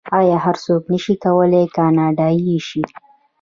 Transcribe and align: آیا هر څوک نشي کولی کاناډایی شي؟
آیا 0.17 0.37
هر 0.45 0.55
څوک 0.65 0.81
نشي 0.91 1.15
کولی 1.23 1.63
کاناډایی 1.75 2.55
شي؟ 2.67 2.81